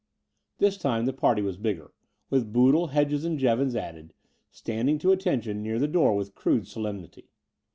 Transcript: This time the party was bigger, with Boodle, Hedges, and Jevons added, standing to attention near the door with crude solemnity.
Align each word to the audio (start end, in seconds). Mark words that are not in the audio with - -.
This 0.57 0.79
time 0.79 1.05
the 1.05 1.13
party 1.13 1.43
was 1.43 1.57
bigger, 1.57 1.93
with 2.31 2.51
Boodle, 2.51 2.87
Hedges, 2.87 3.23
and 3.23 3.37
Jevons 3.37 3.75
added, 3.75 4.15
standing 4.49 4.97
to 4.97 5.11
attention 5.11 5.61
near 5.61 5.77
the 5.77 5.87
door 5.87 6.15
with 6.15 6.33
crude 6.33 6.65
solemnity. 6.65 7.29